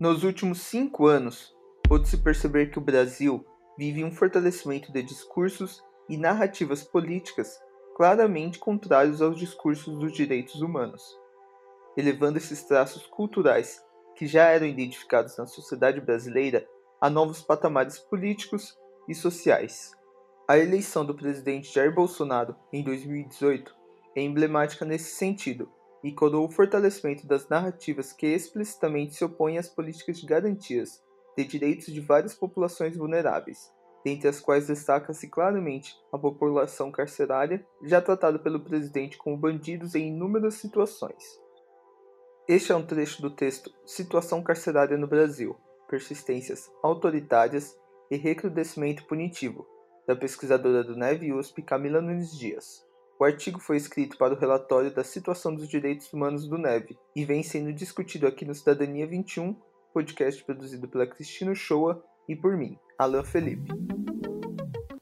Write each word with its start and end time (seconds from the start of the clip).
Nos 0.00 0.24
últimos 0.24 0.62
cinco 0.62 1.06
anos, 1.06 1.54
pôde-se 1.86 2.16
perceber 2.16 2.70
que 2.70 2.78
o 2.78 2.80
Brasil 2.80 3.44
vive 3.76 4.02
um 4.02 4.10
fortalecimento 4.10 4.90
de 4.90 5.02
discursos 5.02 5.84
e 6.08 6.16
narrativas 6.16 6.82
políticas 6.82 7.60
claramente 7.94 8.58
contrários 8.58 9.20
aos 9.20 9.38
discursos 9.38 9.98
dos 9.98 10.14
direitos 10.14 10.62
humanos, 10.62 11.02
elevando 11.98 12.38
esses 12.38 12.62
traços 12.62 13.06
culturais 13.08 13.84
que 14.16 14.26
já 14.26 14.44
eram 14.44 14.64
identificados 14.64 15.36
na 15.36 15.46
sociedade 15.46 16.00
brasileira 16.00 16.66
a 16.98 17.10
novos 17.10 17.42
patamares 17.42 17.98
políticos 17.98 18.74
e 19.06 19.14
sociais. 19.14 19.92
A 20.48 20.56
eleição 20.56 21.04
do 21.04 21.14
presidente 21.14 21.74
Jair 21.74 21.94
Bolsonaro 21.94 22.56
em 22.72 22.82
2018 22.82 23.76
é 24.16 24.22
emblemática 24.22 24.86
nesse 24.86 25.14
sentido 25.14 25.70
e 26.02 26.12
coroa 26.12 26.46
o 26.46 26.50
fortalecimento 26.50 27.26
das 27.26 27.48
narrativas 27.48 28.12
que 28.12 28.26
explicitamente 28.26 29.14
se 29.14 29.24
opõem 29.24 29.58
às 29.58 29.68
políticas 29.68 30.18
de 30.18 30.26
garantias 30.26 31.02
de 31.36 31.44
direitos 31.44 31.86
de 31.86 32.00
várias 32.00 32.34
populações 32.34 32.96
vulneráveis, 32.96 33.72
dentre 34.04 34.28
as 34.28 34.40
quais 34.40 34.66
destaca-se 34.66 35.28
claramente 35.28 35.94
a 36.12 36.18
população 36.18 36.90
carcerária, 36.90 37.64
já 37.82 38.00
tratada 38.00 38.38
pelo 38.38 38.60
presidente 38.60 39.18
como 39.18 39.36
bandidos 39.36 39.94
em 39.94 40.08
inúmeras 40.08 40.54
situações. 40.54 41.40
Este 42.48 42.72
é 42.72 42.76
um 42.76 42.84
trecho 42.84 43.22
do 43.22 43.30
texto 43.30 43.70
Situação 43.86 44.42
Carcerária 44.42 44.96
no 44.96 45.06
Brasil: 45.06 45.56
Persistências 45.88 46.70
Autoritárias 46.82 47.78
e 48.10 48.16
Recrudescimento 48.16 49.04
Punitivo, 49.06 49.66
da 50.06 50.16
pesquisadora 50.16 50.82
do 50.82 50.96
NEV 50.96 51.32
USP 51.34 51.62
Camila 51.62 52.00
Nunes 52.00 52.36
Dias. 52.36 52.89
O 53.20 53.24
artigo 53.24 53.60
foi 53.60 53.76
escrito 53.76 54.16
para 54.16 54.32
o 54.32 54.38
relatório 54.38 54.90
da 54.90 55.04
situação 55.04 55.54
dos 55.54 55.68
direitos 55.68 56.10
humanos 56.10 56.48
do 56.48 56.56
NEV 56.56 56.96
e 57.14 57.22
vem 57.22 57.42
sendo 57.42 57.70
discutido 57.70 58.26
aqui 58.26 58.46
no 58.46 58.54
Cidadania 58.54 59.06
21, 59.06 59.54
podcast 59.92 60.42
produzido 60.42 60.88
pela 60.88 61.06
Cristina 61.06 61.54
Shoa 61.54 62.02
e 62.26 62.34
por 62.34 62.56
mim, 62.56 62.78
Alan 62.98 63.22
Felipe. 63.22 63.74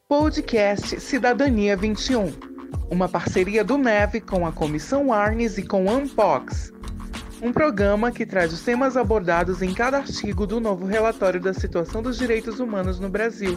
Podcast 0.09 0.99
Cidadania 0.99 1.77
21, 1.77 2.25
uma 2.91 3.09
parceria 3.09 3.63
do 3.63 3.79
NEV 3.79 4.21
com 4.23 4.45
a 4.45 4.51
Comissão 4.51 5.13
Arnes 5.13 5.57
e 5.57 5.63
com 5.63 5.89
Unpox. 5.89 6.73
Um 7.41 7.53
programa 7.53 8.11
que 8.11 8.27
traz 8.27 8.53
os 8.53 8.63
temas 8.63 8.97
abordados 8.97 9.63
em 9.63 9.73
cada 9.73 9.99
artigo 9.99 10.45
do 10.45 10.59
novo 10.59 10.87
relatório 10.87 11.41
da 11.41 11.55
situação 11.55 12.03
dos 12.03 12.19
direitos 12.19 12.59
humanos 12.59 12.99
no 12.99 13.09
Brasil. 13.09 13.57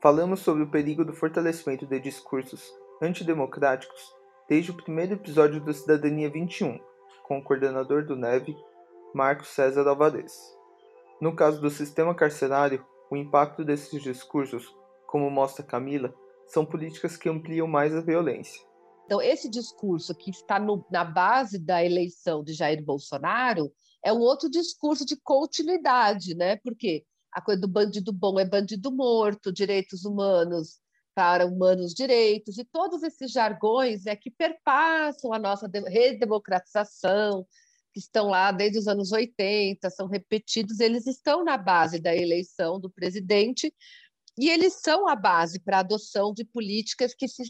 Falamos 0.00 0.40
sobre 0.40 0.62
o 0.62 0.70
perigo 0.70 1.04
do 1.04 1.12
fortalecimento 1.12 1.86
de 1.86 2.00
discursos 2.00 2.72
antidemocráticos 3.02 4.00
desde 4.48 4.70
o 4.70 4.74
primeiro 4.74 5.12
episódio 5.12 5.60
do 5.60 5.74
Cidadania 5.74 6.30
21, 6.30 6.80
com 7.22 7.38
o 7.38 7.44
coordenador 7.44 8.06
do 8.06 8.16
NEV, 8.16 8.56
Marcos 9.14 9.48
César 9.48 9.86
Alvarez. 9.86 10.32
No 11.20 11.36
caso 11.36 11.60
do 11.60 11.68
sistema 11.68 12.14
carcerário, 12.14 12.82
o 13.10 13.16
impacto 13.16 13.62
desses 13.62 14.02
discursos, 14.02 14.74
como 15.06 15.30
mostra 15.30 15.62
Camila, 15.62 16.14
são 16.46 16.64
políticas 16.64 17.18
que 17.18 17.28
ampliam 17.28 17.66
mais 17.66 17.94
a 17.94 18.00
violência. 18.00 18.58
Então, 19.04 19.20
esse 19.20 19.50
discurso 19.50 20.14
que 20.14 20.30
está 20.30 20.58
no, 20.58 20.82
na 20.90 21.04
base 21.04 21.58
da 21.58 21.84
eleição 21.84 22.42
de 22.42 22.54
Jair 22.54 22.82
Bolsonaro 22.82 23.70
é 24.02 24.10
um 24.10 24.20
outro 24.20 24.48
discurso 24.48 25.04
de 25.04 25.16
continuidade, 25.16 26.34
né? 26.34 26.56
Porque 26.56 27.04
a 27.32 27.40
coisa 27.40 27.60
do 27.60 27.68
bandido 27.68 28.12
bom 28.12 28.38
é 28.38 28.44
bandido 28.44 28.90
morto, 28.90 29.52
direitos 29.52 30.04
humanos 30.04 30.80
para 31.14 31.44
humanos 31.44 31.92
direitos, 31.92 32.56
e 32.58 32.64
todos 32.64 33.02
esses 33.02 33.32
jargões 33.32 34.06
é 34.06 34.14
que 34.16 34.30
perpassam 34.30 35.32
a 35.32 35.38
nossa 35.38 35.68
redemocratização, 35.68 37.46
que 37.92 37.98
estão 37.98 38.28
lá 38.28 38.52
desde 38.52 38.78
os 38.78 38.86
anos 38.86 39.10
80, 39.12 39.90
são 39.90 40.06
repetidos, 40.06 40.78
eles 40.78 41.06
estão 41.06 41.44
na 41.44 41.58
base 41.58 42.00
da 42.00 42.14
eleição 42.14 42.80
do 42.80 42.88
presidente, 42.88 43.74
e 44.38 44.48
eles 44.48 44.80
são 44.80 45.08
a 45.08 45.16
base 45.16 45.60
para 45.60 45.78
a 45.78 45.80
adoção 45.80 46.32
de 46.32 46.44
políticas 46.44 47.14
que 47.14 47.26
se, 47.28 47.42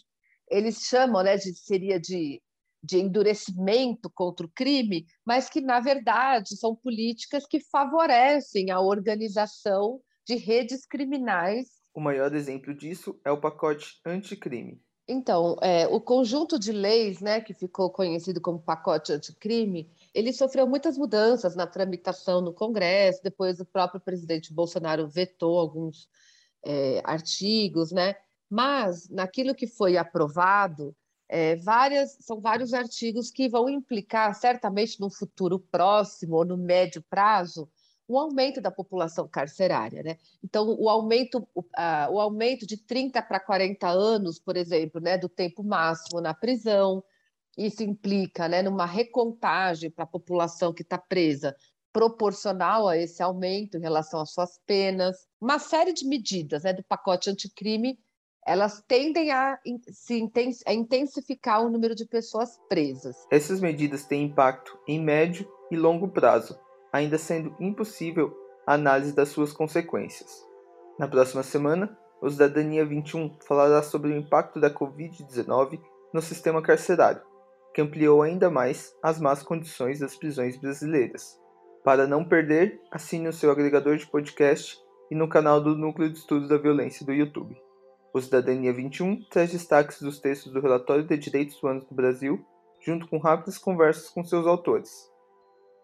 eles 0.50 0.78
chamam 0.86 1.22
né, 1.22 1.36
de 1.36 1.54
seria 1.54 2.00
de 2.00 2.42
de 2.82 2.98
endurecimento 2.98 4.10
contra 4.10 4.46
o 4.46 4.50
crime, 4.50 5.06
mas 5.24 5.48
que, 5.48 5.60
na 5.60 5.80
verdade, 5.80 6.56
são 6.56 6.74
políticas 6.74 7.46
que 7.46 7.60
favorecem 7.60 8.70
a 8.70 8.80
organização 8.80 10.00
de 10.26 10.36
redes 10.36 10.86
criminais. 10.86 11.68
O 11.94 12.00
maior 12.00 12.34
exemplo 12.34 12.74
disso 12.74 13.20
é 13.24 13.30
o 13.30 13.40
pacote 13.40 14.00
anticrime. 14.04 14.80
Então, 15.12 15.56
é, 15.60 15.88
o 15.88 16.00
conjunto 16.00 16.56
de 16.56 16.70
leis, 16.70 17.20
né, 17.20 17.40
que 17.40 17.52
ficou 17.52 17.90
conhecido 17.90 18.40
como 18.40 18.62
pacote 18.62 19.12
anticrime, 19.12 19.90
ele 20.14 20.32
sofreu 20.32 20.68
muitas 20.68 20.96
mudanças 20.96 21.56
na 21.56 21.66
tramitação 21.66 22.40
no 22.40 22.54
Congresso. 22.54 23.20
Depois, 23.20 23.58
o 23.58 23.64
próprio 23.64 24.00
presidente 24.00 24.54
Bolsonaro 24.54 25.08
vetou 25.08 25.58
alguns 25.58 26.08
é, 26.64 27.02
artigos, 27.04 27.90
né? 27.90 28.14
Mas 28.48 29.08
naquilo 29.08 29.52
que 29.52 29.66
foi 29.66 29.96
aprovado, 29.96 30.94
é, 31.32 31.54
várias, 31.54 32.16
são 32.20 32.40
vários 32.40 32.74
artigos 32.74 33.30
que 33.30 33.48
vão 33.48 33.68
implicar, 33.68 34.34
certamente 34.34 34.98
no 34.98 35.08
futuro 35.08 35.60
próximo 35.60 36.34
ou 36.34 36.44
no 36.44 36.56
médio 36.56 37.00
prazo, 37.08 37.70
o 38.08 38.18
aumento 38.18 38.60
da 38.60 38.72
população 38.72 39.28
carcerária. 39.28 40.02
Né? 40.02 40.18
Então, 40.42 40.76
o 40.76 40.88
aumento, 40.88 41.46
o, 41.54 41.64
a, 41.76 42.08
o 42.10 42.18
aumento 42.18 42.66
de 42.66 42.76
30 42.76 43.22
para 43.22 43.38
40 43.38 43.88
anos, 43.88 44.40
por 44.40 44.56
exemplo, 44.56 45.00
né, 45.00 45.16
do 45.16 45.28
tempo 45.28 45.62
máximo 45.62 46.20
na 46.20 46.34
prisão, 46.34 47.00
isso 47.56 47.84
implica 47.84 48.48
né, 48.48 48.60
numa 48.60 48.84
recontagem 48.84 49.88
para 49.88 50.02
a 50.02 50.08
população 50.08 50.74
que 50.74 50.82
está 50.82 50.98
presa, 50.98 51.54
proporcional 51.92 52.88
a 52.88 52.96
esse 52.96 53.22
aumento 53.22 53.76
em 53.76 53.80
relação 53.80 54.20
às 54.20 54.32
suas 54.32 54.58
penas, 54.66 55.28
uma 55.40 55.60
série 55.60 55.92
de 55.92 56.04
medidas 56.04 56.64
né, 56.64 56.72
do 56.72 56.82
pacote 56.82 57.30
anticrime 57.30 58.00
elas 58.46 58.82
tendem 58.86 59.30
a, 59.30 59.58
se, 59.90 60.30
a 60.66 60.72
intensificar 60.72 61.64
o 61.64 61.70
número 61.70 61.94
de 61.94 62.06
pessoas 62.06 62.58
presas. 62.68 63.16
Essas 63.30 63.60
medidas 63.60 64.04
têm 64.04 64.24
impacto 64.24 64.78
em 64.86 65.02
médio 65.02 65.48
e 65.70 65.76
longo 65.76 66.08
prazo, 66.08 66.58
ainda 66.92 67.18
sendo 67.18 67.54
impossível 67.60 68.34
a 68.66 68.74
análise 68.74 69.14
das 69.14 69.28
suas 69.28 69.52
consequências. 69.52 70.44
Na 70.98 71.08
próxima 71.08 71.42
semana, 71.42 71.96
o 72.20 72.28
Cidadania 72.28 72.84
21 72.84 73.38
falará 73.46 73.82
sobre 73.82 74.12
o 74.12 74.16
impacto 74.16 74.60
da 74.60 74.72
Covid-19 74.72 75.80
no 76.12 76.20
sistema 76.20 76.60
carcerário, 76.60 77.22
que 77.74 77.80
ampliou 77.80 78.22
ainda 78.22 78.50
mais 78.50 78.94
as 79.02 79.20
más 79.20 79.42
condições 79.42 80.00
das 80.00 80.16
prisões 80.16 80.56
brasileiras. 80.56 81.38
Para 81.82 82.06
não 82.06 82.24
perder, 82.24 82.80
assine 82.90 83.28
o 83.28 83.32
seu 83.32 83.50
agregador 83.50 83.96
de 83.96 84.06
podcast 84.06 84.78
e 85.10 85.14
no 85.14 85.28
canal 85.28 85.60
do 85.60 85.76
Núcleo 85.76 86.10
de 86.10 86.18
Estudos 86.18 86.48
da 86.48 86.58
Violência 86.58 87.06
do 87.06 87.12
YouTube. 87.12 87.56
O 88.12 88.20
Cidadania 88.20 88.72
21 88.72 89.22
traz 89.30 89.52
destaques 89.52 90.02
dos 90.02 90.18
textos 90.18 90.52
do 90.52 90.60
Relatório 90.60 91.04
de 91.04 91.16
Direitos 91.16 91.62
Humanos 91.62 91.84
do 91.84 91.94
Brasil, 91.94 92.44
junto 92.80 93.06
com 93.06 93.18
rápidas 93.18 93.56
conversas 93.56 94.08
com 94.08 94.24
seus 94.24 94.48
autores. 94.48 95.08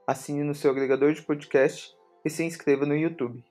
Assine 0.07 0.43
no 0.43 0.55
seu 0.55 0.73
agregador 0.73 1.13
de 1.13 1.23
podcast 1.23 1.95
e 2.25 2.31
se 2.31 2.43
inscreva 2.43 2.85
no 2.85 2.97
YouTube. 2.97 3.45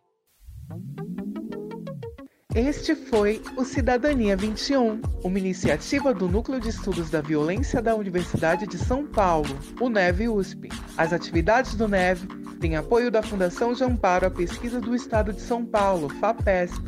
Este 2.53 2.95
foi 2.95 3.41
o 3.57 3.63
Cidadania 3.63 4.35
21, 4.35 5.01
uma 5.23 5.39
iniciativa 5.39 6.13
do 6.13 6.27
Núcleo 6.27 6.59
de 6.59 6.69
Estudos 6.69 7.09
da 7.09 7.21
Violência 7.21 7.81
da 7.81 7.95
Universidade 7.95 8.67
de 8.67 8.77
São 8.77 9.05
Paulo, 9.05 9.49
o 9.79 9.89
NEV 9.89 10.29
USP. 10.29 10.69
As 10.97 11.13
atividades 11.13 11.75
do 11.75 11.87
NEV 11.87 12.25
têm 12.59 12.75
apoio 12.75 13.09
da 13.11 13.21
Fundação 13.21 13.73
de 13.73 13.83
Amparo 13.83 14.27
à 14.27 14.31
Pesquisa 14.31 14.79
do 14.79 14.95
Estado 14.95 15.31
de 15.31 15.41
São 15.41 15.65
Paulo, 15.65 16.07
FAPESP, 16.07 16.81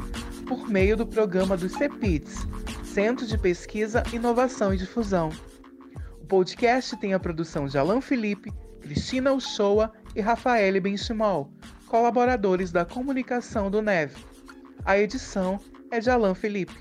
por 0.48 0.70
meio 0.70 0.96
do 0.96 1.06
programa 1.06 1.58
do 1.58 1.68
CEPITS, 1.68 2.48
Centro 2.84 3.28
de 3.28 3.38
Pesquisa, 3.38 4.02
Inovação 4.14 4.74
e 4.74 4.78
Difusão. 4.78 5.30
O 6.22 6.26
podcast 6.26 6.96
tem 6.98 7.14
a 7.14 7.20
produção 7.20 7.68
de 7.68 7.78
Alan 7.78 8.00
Felipe, 8.00 8.52
Cristina 8.82 9.34
Uchoa 9.34 9.92
e 10.16 10.22
Rafael 10.22 10.82
Benchimol, 10.82 11.52
colaboradores 11.88 12.72
da 12.72 12.86
comunicação 12.86 13.70
do 13.70 13.82
NEV. 13.82 14.16
A 14.86 14.98
edição 14.98 15.60
é 15.92 16.00
de 16.00 16.10
Alan 16.10 16.34
Felipe. 16.34 16.74